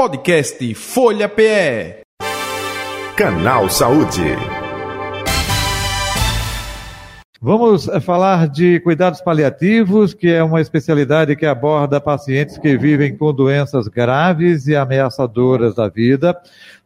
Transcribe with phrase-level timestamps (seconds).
[0.00, 2.00] Podcast Folha PE.
[3.14, 4.34] Canal Saúde.
[7.38, 13.14] Vamos eh, falar de cuidados paliativos, que é uma especialidade que aborda pacientes que vivem
[13.14, 16.34] com doenças graves e ameaçadoras da vida.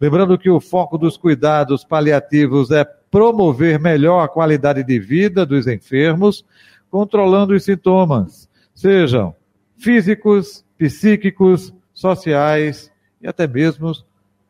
[0.00, 5.68] Lembrando que o foco dos cuidados paliativos é promover melhor a qualidade de vida dos
[5.68, 6.44] enfermos,
[6.90, 9.36] controlando os sintomas, sejam
[9.78, 12.92] físicos, psíquicos, sociais
[13.25, 13.91] e até mesmo,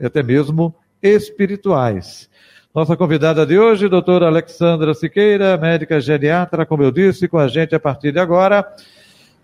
[0.02, 2.28] até mesmo espirituais.
[2.74, 7.72] Nossa convidada de hoje, doutora Alexandra Siqueira, médica geriatra, como eu disse, com a gente
[7.72, 8.66] a partir de agora.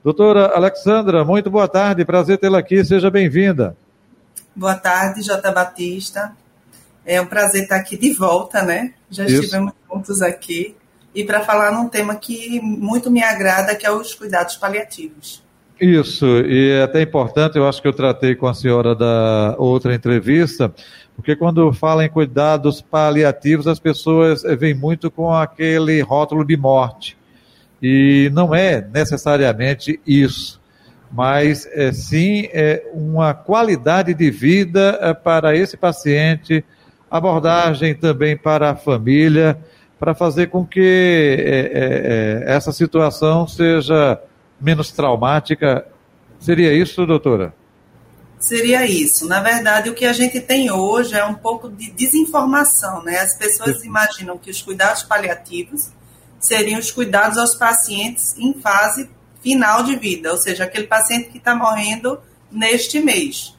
[0.02, 3.76] Doutora Alexandra, muito boa tarde, prazer tê-la aqui, seja bem-vinda.
[4.56, 5.52] Boa tarde, J.
[5.52, 6.32] Batista.
[7.06, 8.94] É um prazer estar aqui de volta, né?
[9.08, 9.36] Já Isso.
[9.36, 10.74] estivemos juntos aqui.
[11.14, 15.42] E para falar num tema que muito me agrada, que é os cuidados paliativos.
[15.80, 19.94] Isso, e é até importante, eu acho que eu tratei com a senhora da outra
[19.94, 20.70] entrevista,
[21.16, 26.54] porque quando fala em cuidados paliativos, as pessoas eh, vêm muito com aquele rótulo de
[26.54, 27.16] morte.
[27.82, 30.60] E não é necessariamente isso,
[31.10, 36.62] mas é, sim é uma qualidade de vida para esse paciente,
[37.10, 39.58] abordagem também para a família,
[39.98, 44.20] para fazer com que é, é, essa situação seja
[44.60, 45.86] menos traumática.
[46.38, 47.54] Seria isso, doutora?
[48.38, 49.26] Seria isso.
[49.28, 53.18] Na verdade, o que a gente tem hoje é um pouco de desinformação, né?
[53.18, 55.90] As pessoas imaginam que os cuidados paliativos
[56.38, 59.10] seriam os cuidados aos pacientes em fase
[59.42, 62.18] final de vida, ou seja, aquele paciente que está morrendo
[62.50, 63.54] neste mês.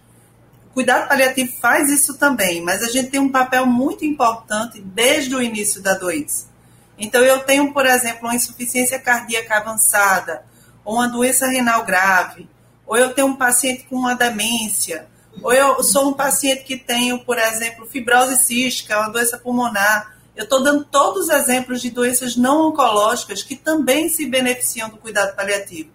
[0.72, 5.36] O cuidado paliativo faz isso também, mas a gente tem um papel muito importante desde
[5.36, 6.50] o início da doença.
[6.98, 10.44] Então, eu tenho, por exemplo, uma insuficiência cardíaca avançada,
[10.84, 12.50] ou uma doença renal grave,
[12.86, 15.08] ou eu tenho um paciente com uma demência,
[15.42, 20.16] ou eu sou um paciente que tenho, por exemplo, fibrose cística, uma doença pulmonar.
[20.36, 24.98] Eu estou dando todos os exemplos de doenças não oncológicas que também se beneficiam do
[24.98, 25.90] cuidado paliativo.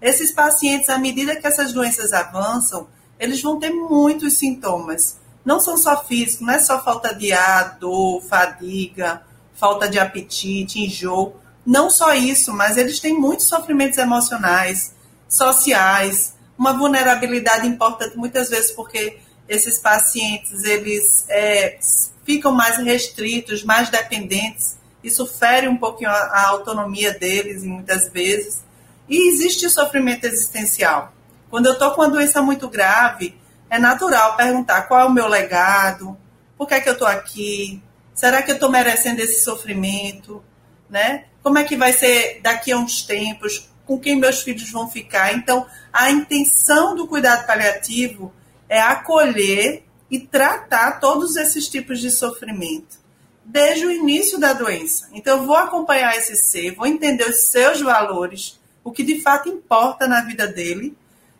[0.00, 2.88] Esses pacientes, à medida que essas doenças avançam,
[3.18, 5.20] eles vão ter muitos sintomas.
[5.44, 9.22] Não são só físicos, não é só falta de ar, dor, fadiga,
[9.54, 11.36] falta de apetite, enjoo.
[11.64, 14.94] Não só isso, mas eles têm muitos sofrimentos emocionais,
[15.28, 19.18] sociais, uma vulnerabilidade importante muitas vezes porque
[19.48, 21.78] esses pacientes eles é,
[22.24, 24.78] ficam mais restritos, mais dependentes.
[25.02, 28.62] Isso fere um pouquinho a, a autonomia deles, muitas vezes.
[29.08, 31.12] E existe sofrimento existencial.
[31.50, 33.36] Quando eu estou com uma doença muito grave,
[33.68, 36.16] é natural perguntar qual é o meu legado,
[36.56, 37.82] por que, é que eu estou aqui,
[38.14, 40.42] será que eu estou merecendo esse sofrimento,
[40.88, 41.24] né?
[41.42, 43.68] Como é que vai ser daqui a uns tempos?
[43.84, 45.34] Com quem meus filhos vão ficar?
[45.34, 48.32] Então, a intenção do cuidado paliativo
[48.68, 53.02] é acolher e tratar todos esses tipos de sofrimento
[53.44, 55.08] desde o início da doença.
[55.12, 59.48] Então, eu vou acompanhar esse ser, vou entender os seus valores, o que de fato
[59.48, 60.96] importa na vida dele,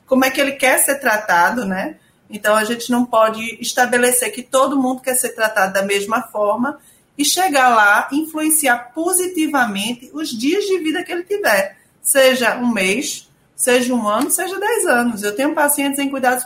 [0.06, 1.96] como é que ele quer ser tratado, né?
[2.28, 6.80] Então, a gente não pode estabelecer que todo mundo quer ser tratado da mesma forma
[7.22, 13.30] e chegar lá, influenciar positivamente os dias de vida que ele tiver, seja um mês,
[13.54, 15.22] seja um ano, seja dez anos.
[15.22, 16.44] Eu tenho pacientes em cuidados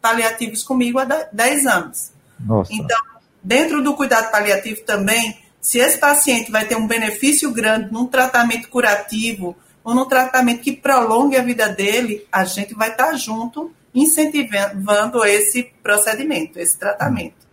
[0.00, 2.10] paliativos comigo há dez anos.
[2.40, 2.72] Nossa.
[2.72, 2.98] Então,
[3.42, 8.70] dentro do cuidado paliativo também, se esse paciente vai ter um benefício grande num tratamento
[8.70, 15.22] curativo ou num tratamento que prolongue a vida dele, a gente vai estar junto incentivando
[15.22, 17.43] esse procedimento, esse tratamento.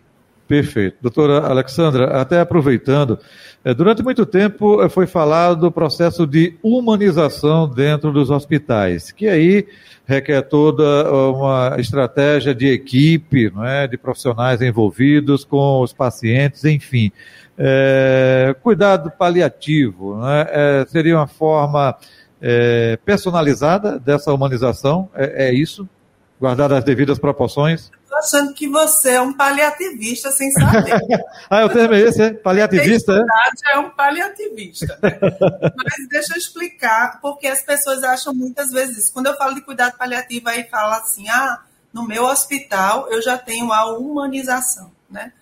[0.52, 0.98] Perfeito.
[1.00, 3.18] Doutora Alexandra, até aproveitando,
[3.64, 9.26] eh, durante muito tempo eh, foi falado do processo de humanização dentro dos hospitais, que
[9.28, 9.66] aí
[10.04, 17.10] requer toda uma estratégia de equipe, não é, de profissionais envolvidos com os pacientes, enfim.
[17.56, 21.96] É, cuidado paliativo, né, é, seria uma forma
[22.42, 25.88] é, personalizada dessa humanização, é, é isso?
[26.38, 27.90] Guardar as devidas proporções?
[28.22, 30.94] Achando que você é um paliativista sem saber.
[31.50, 32.32] ah, o termo é esse, é?
[32.32, 33.74] Paliativista, é?
[33.74, 34.98] é um paliativista.
[35.02, 35.18] Né?
[35.76, 39.12] Mas deixa eu explicar, porque as pessoas acham muitas vezes isso.
[39.12, 41.60] Quando eu falo de cuidado paliativo, aí fala assim, ah,
[41.92, 45.32] no meu hospital eu já tenho a humanização, né?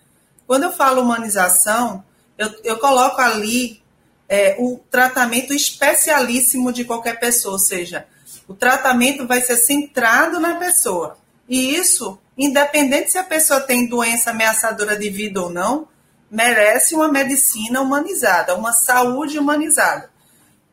[0.47, 2.03] Quando eu falo humanização,
[2.37, 3.81] eu, eu coloco ali
[4.27, 8.05] é, o tratamento especialíssimo de qualquer pessoa, ou seja,
[8.47, 11.17] o tratamento vai ser centrado na pessoa.
[11.47, 15.87] E isso, independente se a pessoa tem doença ameaçadora de vida ou não,
[16.29, 20.09] merece uma medicina humanizada, uma saúde humanizada.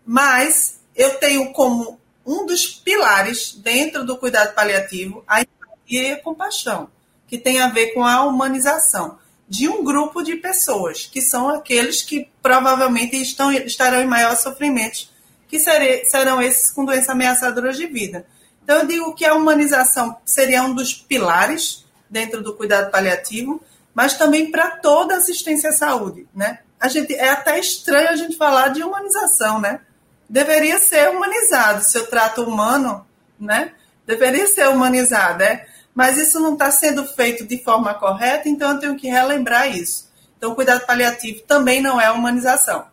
[0.06, 6.22] Mas eu tenho como um dos pilares dentro do cuidado paliativo a empatia e a
[6.22, 6.90] compaixão.
[7.26, 12.02] que tem a ver com a humanização de um grupo de pessoas, que são aqueles
[12.02, 15.08] que provavelmente estão, estarão em maior sofrimento,
[15.46, 18.26] que serão esses com doenças ameaçadoras de vida.
[18.68, 23.62] Então, eu digo que a humanização seria um dos pilares dentro do cuidado paliativo,
[23.94, 26.58] mas também para toda assistência à saúde, né?
[26.78, 29.80] A gente, é até estranho a gente falar de humanização, né?
[30.28, 31.82] Deveria ser humanizado.
[31.82, 33.06] Se eu trato humano,
[33.40, 33.72] né?
[34.06, 35.64] Deveria ser humanizado, né?
[35.94, 40.12] Mas isso não está sendo feito de forma correta, então eu tenho que relembrar isso.
[40.36, 42.84] Então, o cuidado paliativo também não é humanização,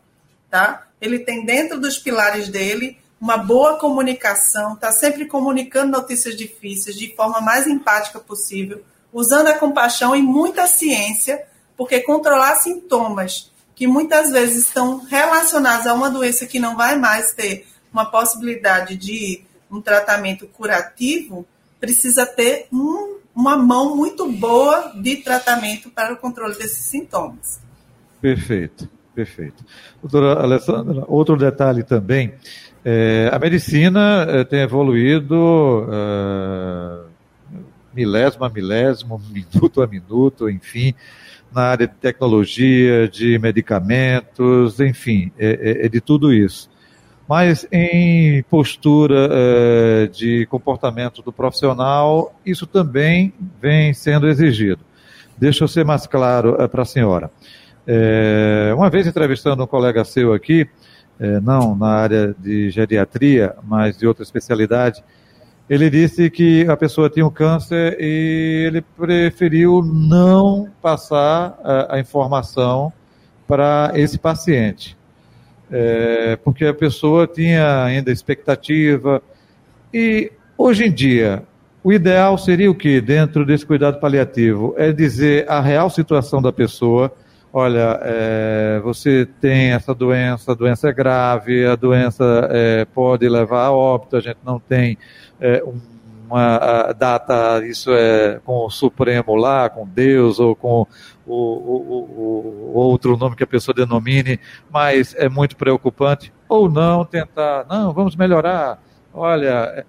[0.50, 0.88] tá?
[1.02, 7.16] Ele tem dentro dos pilares dele uma boa comunicação, está sempre comunicando notícias difíceis de
[7.16, 11.46] forma mais empática possível, usando a compaixão e muita ciência,
[11.78, 17.34] porque controlar sintomas que muitas vezes estão relacionados a uma doença que não vai mais
[17.34, 21.46] ter uma possibilidade de um tratamento curativo,
[21.80, 27.62] precisa ter um, uma mão muito boa de tratamento para o controle desses sintomas.
[28.22, 29.64] Perfeito, perfeito.
[30.02, 32.34] Doutora Alessandra, outro detalhe também,
[32.88, 37.00] é, a medicina é, tem evoluído é,
[37.92, 40.94] milésimo a milésimo, minuto a minuto, enfim,
[41.52, 46.70] na área de tecnologia, de medicamentos, enfim, é, é, de tudo isso.
[47.28, 49.28] Mas em postura
[50.14, 54.82] de comportamento do profissional, isso também vem sendo exigido.
[55.36, 57.32] Deixa eu ser mais claro para a senhora.
[58.78, 60.70] Uma vez entrevistando um colega seu aqui,
[61.20, 65.04] é, não na área de geriatria, mas de outra especialidade,
[65.70, 72.00] ele disse que a pessoa tinha um câncer e ele preferiu não passar a, a
[72.00, 72.94] informação
[73.48, 74.96] para esse paciente,
[75.72, 79.22] é, porque a pessoa tinha ainda expectativa.
[79.94, 81.44] E hoje em dia,
[81.84, 84.74] o ideal seria o que dentro desse cuidado paliativo?
[84.78, 87.12] É dizer a real situação da pessoa.
[87.58, 93.68] Olha, é, você tem essa doença, a doença é grave, a doença é, pode levar
[93.68, 94.98] a óbito, a gente não tem
[95.40, 95.64] é,
[96.28, 100.86] uma data, isso é com o Supremo lá, com Deus ou com
[101.26, 104.38] o, o, o, outro nome que a pessoa denomine,
[104.70, 106.34] mas é muito preocupante.
[106.50, 108.84] Ou não tentar, não, vamos melhorar.
[109.14, 109.86] Olha,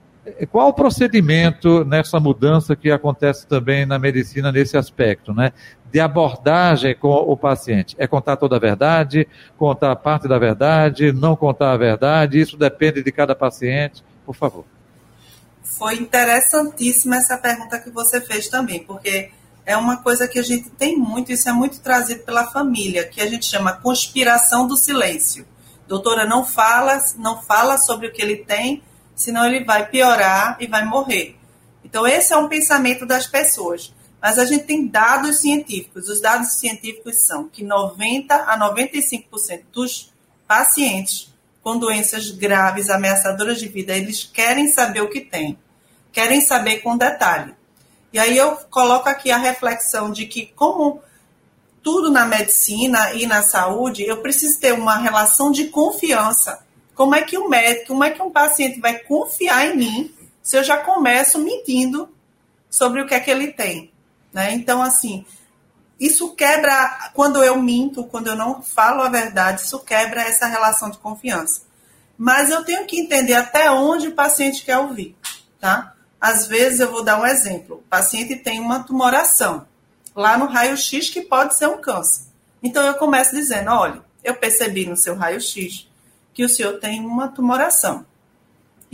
[0.50, 5.52] qual o procedimento nessa mudança que acontece também na medicina nesse aspecto, né?
[5.90, 7.94] De abordagem com o paciente.
[7.98, 13.02] É contar toda a verdade, contar parte da verdade, não contar a verdade, isso depende
[13.02, 14.04] de cada paciente.
[14.24, 14.64] Por favor.
[15.62, 19.30] Foi interessantíssima essa pergunta que você fez também, porque
[19.66, 23.20] é uma coisa que a gente tem muito, isso é muito trazido pela família, que
[23.20, 25.46] a gente chama conspiração do silêncio.
[25.88, 28.82] Doutora não fala, não fala sobre o que ele tem,
[29.14, 31.36] senão ele vai piorar e vai morrer.
[31.84, 33.92] Então esse é um pensamento das pessoas.
[34.26, 36.08] Mas a gente tem dados científicos.
[36.08, 40.12] Os dados científicos são que 90 a 95% dos
[40.48, 41.32] pacientes
[41.62, 45.56] com doenças graves, ameaçadoras de vida, eles querem saber o que tem,
[46.10, 47.54] querem saber com detalhe.
[48.12, 51.00] E aí eu coloco aqui a reflexão de que, como
[51.80, 56.66] tudo na medicina e na saúde, eu preciso ter uma relação de confiança.
[56.96, 60.56] Como é que o médico, como é que um paciente vai confiar em mim se
[60.56, 62.08] eu já começo mentindo
[62.68, 63.94] sobre o que é que ele tem?
[64.36, 64.52] Né?
[64.52, 65.24] Então, assim,
[65.98, 70.90] isso quebra, quando eu minto, quando eu não falo a verdade, isso quebra essa relação
[70.90, 71.62] de confiança.
[72.18, 75.16] Mas eu tenho que entender até onde o paciente quer ouvir,
[75.58, 75.94] tá?
[76.20, 77.76] Às vezes eu vou dar um exemplo.
[77.76, 79.66] O paciente tem uma tumoração
[80.14, 82.26] lá no raio-x que pode ser um câncer.
[82.62, 85.88] Então eu começo dizendo: olha, eu percebi no seu raio-x
[86.34, 88.04] que o senhor tem uma tumoração.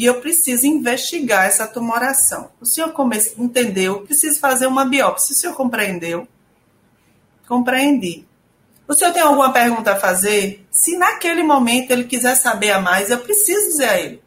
[0.02, 2.50] E eu preciso investigar essa tumoração.
[2.60, 2.92] O senhor
[3.38, 4.00] entendeu?
[4.00, 5.32] Preciso fazer uma biópsia.
[5.32, 6.26] O senhor compreendeu?
[7.46, 8.26] Compreendi.
[8.88, 10.66] O senhor tem alguma pergunta a fazer?
[10.72, 14.20] Se naquele momento ele quiser saber a mais, eu preciso dizer a ele.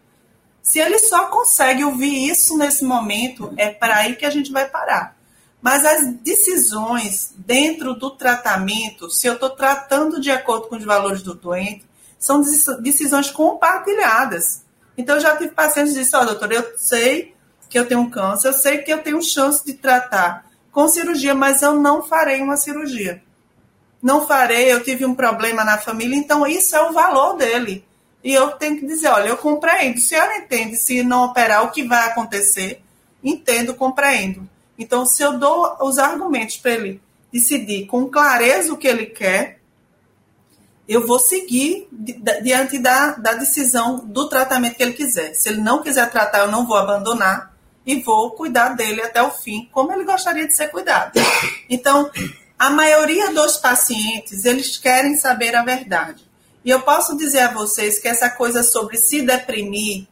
[0.62, 4.70] Se ele só consegue ouvir isso nesse momento, é para aí que a gente vai
[4.70, 5.17] parar.
[5.62, 11.22] Mas as decisões dentro do tratamento, se eu estou tratando de acordo com os valores
[11.22, 11.86] do doente,
[12.17, 12.41] são
[12.79, 14.63] decisões compartilhadas.
[14.98, 17.34] Então, eu já tive pacientes que disseram, oh, eu sei
[17.70, 21.34] que eu tenho um câncer, eu sei que eu tenho chance de tratar com cirurgia,
[21.34, 23.22] mas eu não farei uma cirurgia.
[24.02, 27.84] Não farei, eu tive um problema na família, então isso é o valor dele.
[28.24, 30.00] E eu tenho que dizer, olha, eu compreendo.
[30.00, 32.82] Se ela entende, se não operar, o que vai acontecer,
[33.24, 34.50] entendo, compreendo.
[34.78, 39.60] Então, se eu dou os argumentos para ele decidir com clareza o que ele quer,
[40.88, 45.34] eu vou seguir diante da, da decisão do tratamento que ele quiser.
[45.34, 47.54] Se ele não quiser tratar, eu não vou abandonar
[47.86, 51.12] e vou cuidar dele até o fim, como ele gostaria de ser cuidado.
[51.70, 52.10] Então,
[52.58, 56.24] a maioria dos pacientes, eles querem saber a verdade.
[56.63, 60.08] E eu posso dizer a vocês que essa coisa sobre se deprimir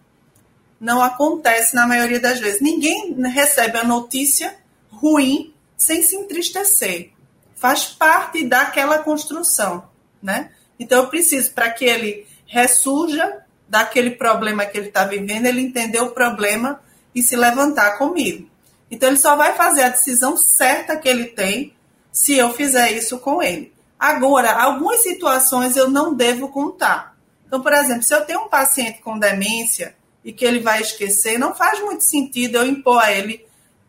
[0.80, 2.62] não acontece na maioria das vezes.
[2.62, 4.56] Ninguém recebe a notícia
[4.92, 7.12] ruim sem se entristecer.
[7.56, 9.88] Faz parte daquela construção,
[10.22, 10.52] né?
[10.80, 16.00] Então eu preciso para que ele ressurja daquele problema que ele está vivendo, ele entender
[16.00, 16.82] o problema
[17.14, 18.50] e se levantar comigo.
[18.90, 21.74] Então ele só vai fazer a decisão certa que ele tem
[22.12, 23.74] se eu fizer isso com ele.
[24.00, 27.16] Agora, algumas situações eu não devo contar.
[27.48, 31.40] Então, por exemplo, se eu tenho um paciente com demência e que ele vai esquecer,
[31.40, 33.46] não faz muito sentido eu impor a ele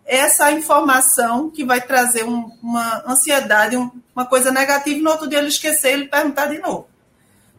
[0.07, 5.29] essa informação que vai trazer um, uma ansiedade, um, uma coisa negativa, e no outro
[5.29, 6.87] dia ele esquecer e ele perguntar de novo.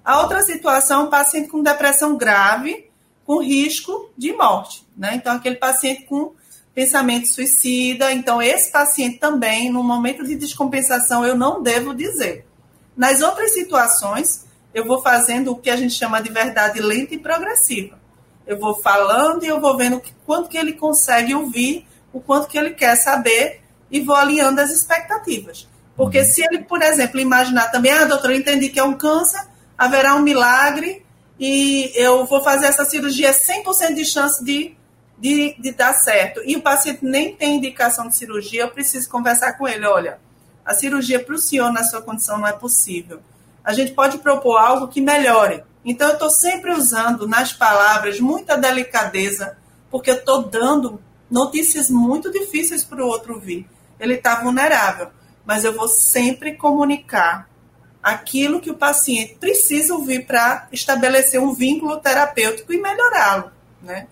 [0.04, 2.90] A outra situação, um paciente com depressão grave,
[3.26, 4.86] com risco de morte.
[4.96, 5.16] Né?
[5.16, 6.34] Então, aquele paciente com
[6.76, 8.12] pensamento suicida.
[8.12, 12.46] Então, esse paciente também, no momento de descompensação, eu não devo dizer.
[12.96, 17.18] Nas outras situações, eu vou fazendo o que a gente chama de verdade lenta e
[17.18, 17.98] progressiva.
[18.46, 22.58] Eu vou falando e eu vou vendo quanto que ele consegue ouvir, o quanto que
[22.58, 25.68] ele quer saber e vou alinhando as expectativas.
[25.98, 26.26] Porque uhum.
[26.26, 29.46] se ele, por exemplo, imaginar também, ah, doutora, eu entendi que é um câncer,
[29.78, 31.06] haverá um milagre
[31.38, 34.78] e eu vou fazer essa cirurgia 100% de chance de,
[35.20, 36.40] de, de dar certo.
[36.46, 40.18] E o paciente nem tem indicação de cirurgia, eu preciso conversar com ele, olha,
[40.64, 43.20] a cirurgia para o senhor na sua condição não é possível.
[43.62, 45.66] A gente pode propor algo que melhore.
[45.84, 49.58] Então, eu estou sempre usando nas palavras muita delicadeza,
[49.92, 51.02] porque eu estou dando
[51.36, 53.68] notícias muito difíceis para o outro ouvir.
[54.00, 55.10] Ele está vulnerável,
[55.46, 57.50] mas eu vou sempre comunicar
[58.02, 63.52] aquilo que o paciente precisa ouvir para estabelecer um vínculo terapêutico e melhorá-lo,
[63.82, 64.08] né?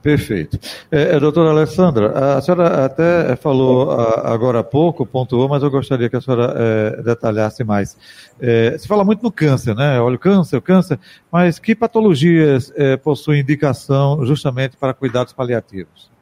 [0.00, 0.58] Perfeito.
[0.90, 6.08] É, é, doutora Alessandra, a senhora até falou agora há pouco, pontuou, mas eu gostaria
[6.08, 7.98] que a senhora é, detalhasse mais.
[8.40, 10.00] É, se fala muito no câncer, né?
[10.00, 10.98] Olha, o câncer, o câncer,
[11.30, 16.15] mas que patologias é, possuem indicação justamente para cuidados paliativos?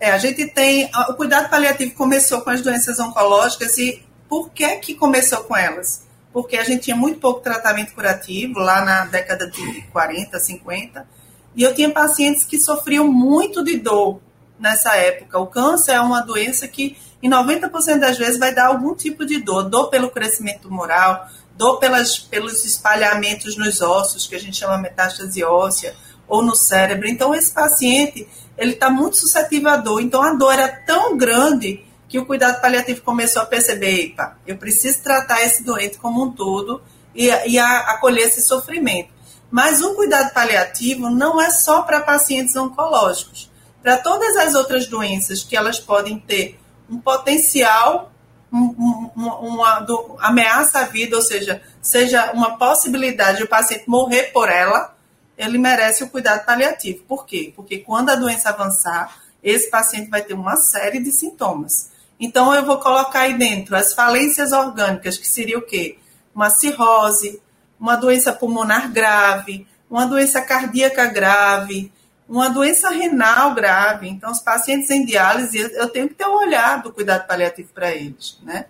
[0.00, 0.90] É, a gente tem.
[1.08, 6.08] O cuidado paliativo começou com as doenças oncológicas e por que, que começou com elas?
[6.32, 11.08] porque a gente tinha muito pouco tratamento curativo lá na década de 40, 50,
[11.56, 14.20] e eu tinha pacientes que sofriam muito de dor
[14.58, 15.38] nessa época.
[15.38, 19.40] O câncer é uma doença que, em 90% das vezes, vai dar algum tipo de
[19.40, 21.26] dor, dor pelo crescimento tumoral,
[21.56, 25.96] dor pelas, pelos espalhamentos nos ossos, que a gente chama metástase óssea,
[26.28, 27.08] ou no cérebro.
[27.08, 30.00] Então, esse paciente, ele está muito suscetível à dor.
[30.00, 34.56] Então, a dor era tão grande que o cuidado paliativo começou a perceber, epa, eu
[34.56, 36.80] preciso tratar esse doente como um todo
[37.14, 39.10] e, e a, acolher esse sofrimento.
[39.50, 43.50] Mas o cuidado paliativo não é só para pacientes oncológicos.
[43.82, 46.58] Para todas as outras doenças que elas podem ter
[46.88, 48.10] um potencial,
[48.52, 53.84] um, um, uma do, ameaça à vida, ou seja, seja uma possibilidade de o paciente
[53.86, 54.94] morrer por ela,
[55.38, 57.04] ele merece o cuidado paliativo.
[57.04, 57.52] Por quê?
[57.54, 61.92] Porque quando a doença avançar, esse paciente vai ter uma série de sintomas.
[62.18, 65.96] Então, eu vou colocar aí dentro as falências orgânicas, que seria o quê?
[66.34, 67.40] Uma cirrose,
[67.78, 71.92] uma doença pulmonar grave, uma doença cardíaca grave,
[72.28, 74.08] uma doença renal grave.
[74.08, 77.94] Então, os pacientes em diálise, eu tenho que ter um olhar do cuidado paliativo para
[77.94, 78.66] eles, né?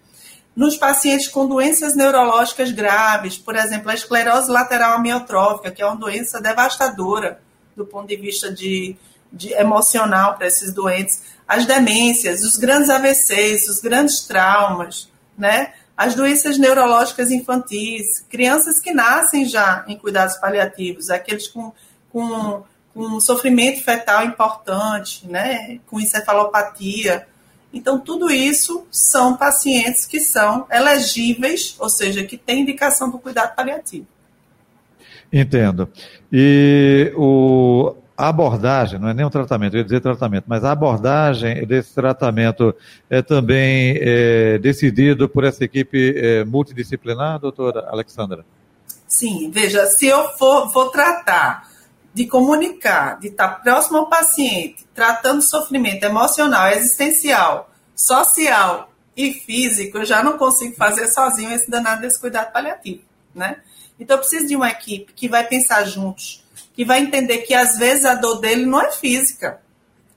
[0.59, 5.95] Nos pacientes com doenças neurológicas graves, por exemplo, a esclerose lateral amiotrófica, que é uma
[5.95, 7.41] doença devastadora
[7.77, 8.97] do ponto de vista de,
[9.33, 15.75] de emocional para esses doentes, as demências, os grandes AVCs, os grandes traumas, né?
[15.97, 21.73] as doenças neurológicas infantis, crianças que nascem já em cuidados paliativos, aqueles com,
[22.11, 25.79] com, com sofrimento fetal importante, né?
[25.87, 27.29] com encefalopatia.
[27.73, 33.55] Então, tudo isso são pacientes que são elegíveis, ou seja, que têm indicação do cuidado
[33.55, 34.07] paliativo.
[35.33, 35.89] Entendo.
[36.33, 40.73] E o, a abordagem, não é nem um tratamento, eu ia dizer tratamento, mas a
[40.73, 42.75] abordagem desse tratamento
[43.11, 48.45] é também é, decidido por essa equipe é, multidisciplinar, doutora Alexandra?
[49.07, 51.68] Sim, veja, se eu for, for tratar
[52.19, 60.05] de comunicar, de estar próximo ao paciente, tratando sofrimento emocional, existencial, social e físico, eu
[60.05, 63.59] já não consigo fazer sozinho esse danado desse cuidado paliativo, né?
[64.01, 66.45] Então eu preciso de uma equipe que vai pensar juntos,
[66.75, 69.61] que vai entender que às vezes a dor dele não é física.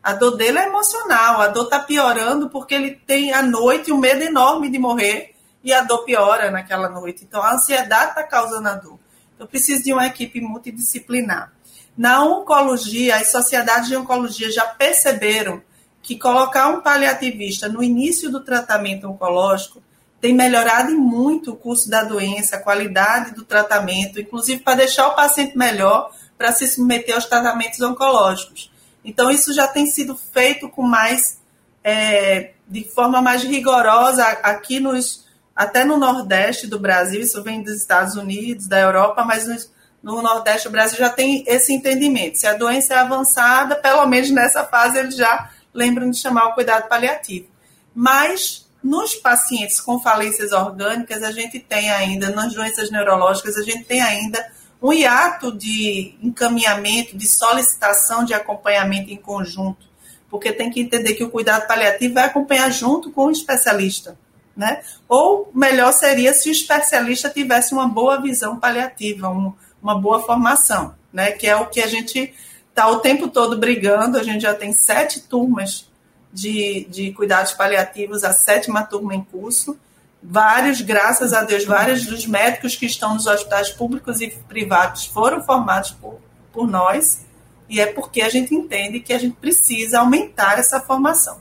[0.01, 3.98] A dor dele é emocional, a dor está piorando porque ele tem à noite um
[4.00, 7.24] medo enorme de morrer e a dor piora naquela noite.
[7.24, 9.00] Então a ansiedade está causando a dor.
[9.38, 11.51] Eu preciso de uma equipe multidisciplinar.
[11.98, 15.62] Na oncologia, as sociedades de oncologia já perceberam
[16.02, 19.82] que colocar um paliativista no início do tratamento oncológico
[20.20, 25.16] tem melhorado muito o curso da doença, a qualidade do tratamento, inclusive para deixar o
[25.16, 28.72] paciente melhor para se submeter aos tratamentos oncológicos.
[29.04, 31.40] Então, isso já tem sido feito com mais,
[31.84, 37.78] é, de forma mais rigorosa aqui nos, até no Nordeste do Brasil, isso vem dos
[37.78, 42.38] Estados Unidos, da Europa, mas nos, no Nordeste do Brasil já tem esse entendimento.
[42.38, 46.53] Se a doença é avançada, pelo menos nessa fase eles já lembram de chamar o
[46.53, 47.48] cuidado paliativo.
[47.93, 53.84] Mas nos pacientes com falências orgânicas, a gente tem ainda, nas doenças neurológicas, a gente
[53.84, 59.86] tem ainda um hiato de encaminhamento, de solicitação de acompanhamento em conjunto,
[60.29, 64.17] porque tem que entender que o cuidado paliativo vai acompanhar junto com o especialista.
[64.58, 64.81] Né?
[65.08, 70.96] Ou melhor seria se o especialista tivesse uma boa visão paliativa, um, uma boa formação,
[71.12, 71.32] né?
[71.32, 72.34] que é o que a gente
[72.70, 74.18] está o tempo todo brigando.
[74.18, 75.90] A gente já tem sete turmas
[76.32, 79.78] de, de cuidados paliativos, a sétima turma em curso.
[80.24, 85.42] Vários, graças a Deus, vários dos médicos que estão nos hospitais públicos e privados foram
[85.42, 86.20] formados por,
[86.54, 87.26] por nós,
[87.68, 91.40] e é porque a gente entende que a gente precisa aumentar essa formação.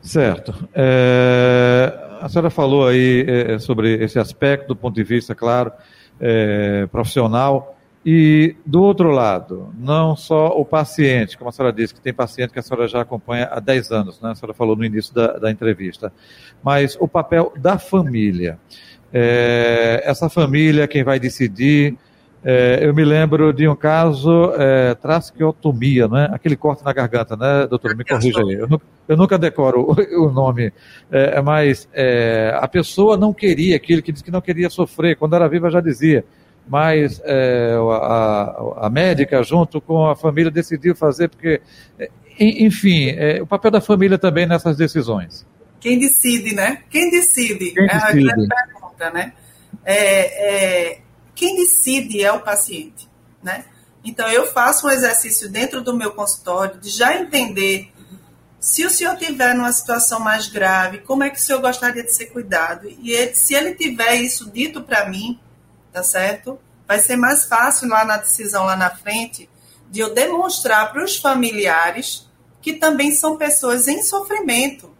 [0.00, 0.54] Certo.
[0.72, 5.70] É, a senhora falou aí é, sobre esse aspecto do ponto de vista, claro,
[6.20, 7.74] é, profissional,
[8.06, 12.52] e, do outro lado, não só o paciente, como a senhora disse, que tem paciente
[12.52, 14.32] que a senhora já acompanha há 10 anos, né?
[14.32, 16.12] a senhora falou no início da, da entrevista,
[16.62, 18.58] mas o papel da família.
[19.10, 21.96] É, essa família, quem vai decidir.
[22.44, 26.28] É, eu me lembro de um caso, é, trasqueotomia, né?
[26.30, 27.96] aquele corte na garganta, né, doutor?
[27.96, 28.52] Me corrija aí.
[28.52, 29.94] Eu, eu nunca decoro o,
[30.28, 30.72] o nome,
[31.10, 35.34] é, mas é, a pessoa não queria aquilo, que disse que não queria sofrer, quando
[35.34, 36.24] era viva já dizia
[36.66, 41.60] mas é, a, a, médica, junto com a família, decidiu fazer, porque,
[41.98, 42.08] é,
[42.38, 45.46] enfim, é, o papel da família também nessas decisões.
[45.78, 46.82] Quem decide, né?
[46.88, 47.72] Quem decide?
[47.72, 49.32] Quem é a grande pergunta, né?
[49.84, 50.98] É, é,
[51.34, 53.08] quem decide é o paciente,
[53.42, 53.64] né?
[54.04, 57.90] Então, eu faço um exercício dentro do meu consultório de já entender
[58.60, 62.14] se o senhor tiver numa situação mais grave, como é que o senhor gostaria de
[62.14, 62.88] ser cuidado?
[62.88, 65.38] E ele, se ele tiver isso dito para mim,
[65.92, 66.58] tá certo?
[66.88, 69.50] Vai ser mais fácil lá na decisão lá na frente
[69.90, 72.26] de eu demonstrar para os familiares
[72.62, 74.96] que também são pessoas em sofrimento.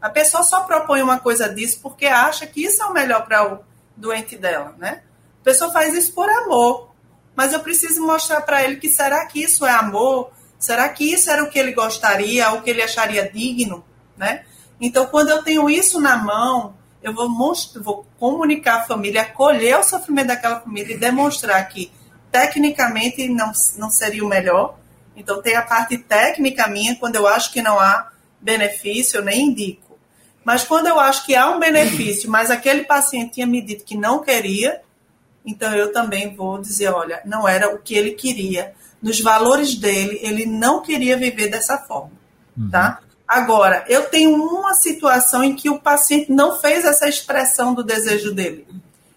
[0.00, 3.54] A pessoa só propõe uma coisa disso porque acha que isso é o melhor para
[3.54, 3.58] o
[3.94, 5.02] doente dela, né?
[5.42, 6.94] A pessoa faz isso por amor,
[7.34, 10.30] mas eu preciso mostrar para ele que será que isso é amor?
[10.56, 13.84] Será que isso era o que ele gostaria, o que ele acharia digno,
[14.16, 14.44] né?
[14.80, 19.76] Então, quando eu tenho isso na mão, eu vou, mostrar, vou comunicar à família, acolher
[19.76, 21.90] o sofrimento daquela família e demonstrar que
[22.30, 24.78] tecnicamente não, não seria o melhor.
[25.16, 29.48] Então, tem a parte técnica minha, quando eu acho que não há benefício, eu nem
[29.48, 29.98] indico.
[30.44, 33.96] Mas quando eu acho que há um benefício, mas aquele paciente tinha me dito que
[33.96, 34.80] não queria,
[35.44, 38.74] então eu também vou dizer, olha, não era o que ele queria.
[39.02, 42.12] Nos valores dele, ele não queria viver dessa forma,
[42.70, 43.00] tá?
[43.00, 43.08] Uhum.
[43.26, 48.32] Agora, eu tenho uma situação em que o paciente não fez essa expressão do desejo
[48.32, 48.66] dele.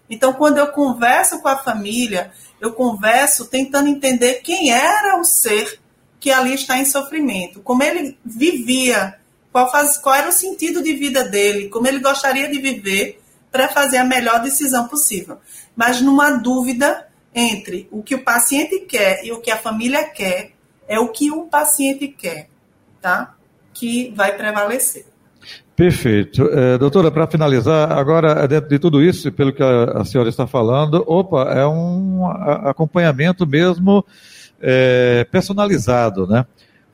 [0.08, 5.80] Então, quando eu converso com a família, eu converso tentando entender quem era o ser
[6.18, 9.16] que ali está em sofrimento, como ele vivia,
[9.52, 13.68] qual, faz, qual era o sentido de vida dele, como ele gostaria de viver para
[13.68, 15.38] fazer a melhor decisão possível.
[15.76, 20.52] Mas numa dúvida entre o que o paciente quer e o que a família quer,
[20.88, 22.48] é o que o paciente quer,
[23.00, 23.36] tá?
[23.78, 25.04] que vai prevalecer.
[25.76, 26.48] Perfeito.
[26.48, 30.46] É, doutora, para finalizar, agora, dentro de tudo isso, pelo que a, a, senhora está
[30.46, 32.26] falando, opa, é um
[32.64, 34.04] acompanhamento mesmo
[34.60, 36.46] é, personalizado, né?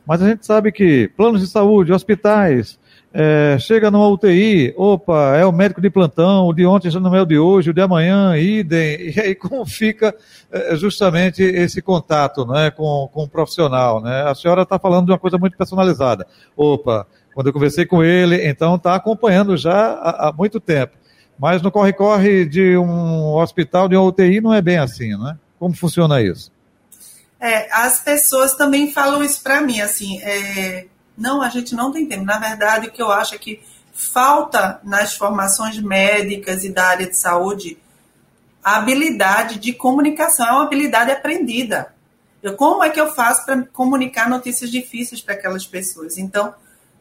[0.04, 2.76] Mas a gente sabe que planos de saúde, hospitais,
[3.14, 7.14] é, chega numa UTI, opa, é o médico de plantão, o de ontem já não
[7.14, 10.14] é o de hoje, o de amanhã, idem, e aí como fica
[10.50, 14.22] é, justamente esse contato né, com, com o profissional, né?
[14.22, 16.26] A senhora está falando de uma coisa muito personalizada.
[16.56, 20.96] Opa, quando eu conversei com ele, então está acompanhando já há, há, muito tempo.
[21.38, 25.36] Mas no corre-corre de um hospital, de uma UTI, não é bem assim, né?
[25.58, 26.50] Como funciona isso?
[27.40, 32.06] É, as pessoas também falam isso para mim, assim, é, não, a gente não tem
[32.06, 32.24] tempo.
[32.24, 37.06] Na verdade, o que eu acho é que falta nas formações médicas e da área
[37.06, 37.78] de saúde
[38.64, 40.46] a habilidade de comunicação.
[40.46, 41.94] É uma habilidade aprendida.
[42.42, 46.18] Eu, como é que eu faço para comunicar notícias difíceis para aquelas pessoas?
[46.18, 46.54] Então,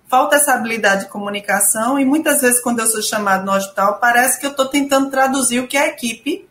[0.08, 4.40] falta essa habilidade de comunicação e muitas vezes quando eu sou chamado no hospital, parece
[4.40, 6.48] que eu estou tentando traduzir o que a equipe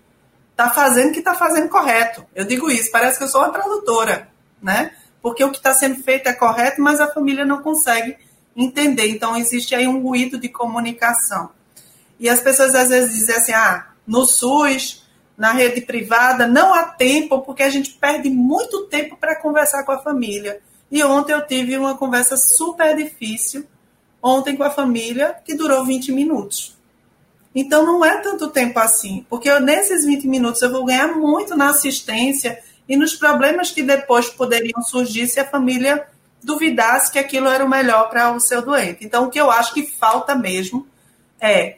[0.50, 2.24] está fazendo que está fazendo correto.
[2.34, 4.28] Eu digo isso, parece que eu sou uma tradutora,
[4.62, 4.92] né?
[5.22, 8.16] Porque o que está sendo feito é correto, mas a família não consegue
[8.56, 9.08] entender.
[9.08, 11.50] Então, existe aí um ruído de comunicação.
[12.18, 15.04] E as pessoas às vezes dizem assim: ah, no SUS,
[15.36, 19.92] na rede privada, não há tempo, porque a gente perde muito tempo para conversar com
[19.92, 20.60] a família.
[20.90, 23.64] E ontem eu tive uma conversa super difícil,
[24.22, 26.76] ontem com a família, que durou 20 minutos.
[27.54, 31.56] Então não é tanto tempo assim, porque eu, nesses 20 minutos eu vou ganhar muito
[31.56, 36.06] na assistência e nos problemas que depois poderiam surgir se a família
[36.42, 39.04] duvidasse que aquilo era o melhor para o seu doente.
[39.04, 40.86] Então o que eu acho que falta mesmo
[41.40, 41.76] é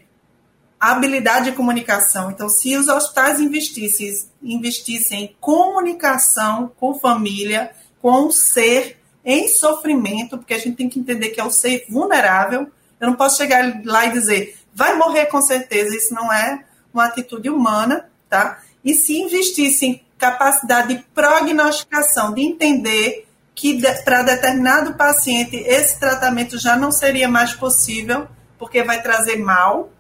[0.82, 2.28] a habilidade de comunicação.
[2.28, 4.12] Então, se os hospitais investissem,
[4.42, 10.98] investissem em comunicação com família, com o ser em sofrimento, porque a gente tem que
[10.98, 12.68] entender que é o ser vulnerável.
[12.98, 15.96] Eu não posso chegar lá e dizer, vai morrer com certeza.
[15.96, 18.60] Isso não é uma atitude humana, tá?
[18.84, 25.98] E se investisse em capacidade de prognosticação, de entender que de, para determinado paciente esse
[25.98, 29.90] tratamento já não seria mais possível, porque vai trazer mal,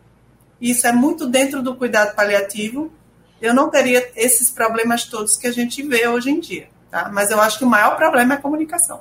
[0.60, 2.92] isso é muito dentro do cuidado paliativo,
[3.40, 6.68] eu não teria esses problemas todos que a gente vê hoje em dia.
[6.88, 7.10] Tá?
[7.12, 9.00] Mas eu acho que o maior problema é a comunicação.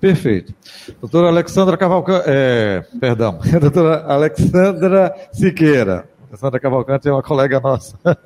[0.00, 0.54] Perfeito.
[1.00, 6.08] Doutora Alexandra Cavalcante, é, perdão, doutora Alexandra Siqueira.
[6.36, 7.98] Alexandra Cavalcante é uma colega nossa.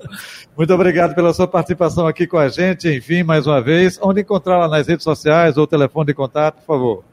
[0.57, 3.99] Muito obrigado pela sua participação aqui com a gente, enfim, mais uma vez.
[4.03, 7.05] Onde encontrá-la nas redes sociais ou telefone de contato, por favor?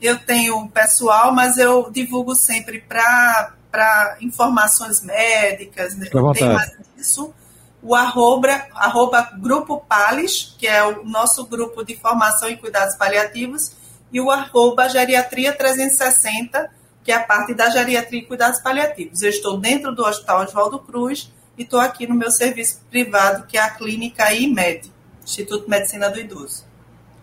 [0.00, 6.06] Eu tenho pessoal, mas eu divulgo sempre para informações médicas, né?
[6.06, 7.34] tem mais isso.
[7.82, 13.72] O arroba, arroba Grupo Pales, que é o nosso grupo de formação em cuidados paliativos,
[14.12, 16.70] e o arroba Geriatria 360,
[17.04, 19.22] que é a parte da geriatria e cuidados paliativos.
[19.22, 23.58] Eu estou dentro do Hospital Oswaldo Cruz e estou aqui no meu serviço privado, que
[23.58, 24.90] é a Clínica IMED,
[25.22, 26.64] Instituto de Medicina do Idoso.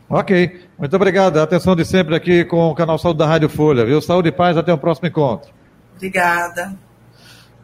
[0.08, 1.40] Ok, muito obrigado.
[1.40, 4.02] Atenção de sempre aqui com o canal Saúde da Rádio Folha, viu?
[4.02, 5.52] Saúde e paz, até o próximo encontro.
[5.96, 6.78] Obrigada.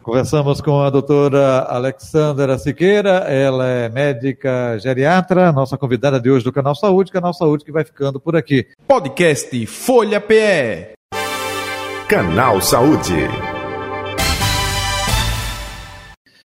[0.02, 6.52] Conversamos com a doutora Alexandra Siqueira, ela é médica geriatra, nossa convidada de hoje do
[6.52, 8.66] Canal Saúde, Canal Saúde que vai ficando por aqui.
[8.86, 10.97] Podcast Folha PE.
[12.08, 13.47] Canal Saúde.